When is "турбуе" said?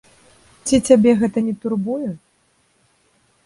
1.65-2.09